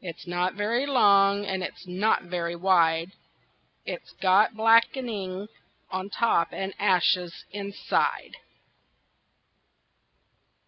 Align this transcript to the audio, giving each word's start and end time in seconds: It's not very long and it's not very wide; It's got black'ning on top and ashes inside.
It's 0.00 0.24
not 0.24 0.54
very 0.54 0.86
long 0.86 1.44
and 1.44 1.64
it's 1.64 1.84
not 1.84 2.22
very 2.22 2.54
wide; 2.54 3.10
It's 3.84 4.12
got 4.22 4.54
black'ning 4.54 5.48
on 5.90 6.10
top 6.10 6.52
and 6.52 6.74
ashes 6.78 7.44
inside. 7.50 8.36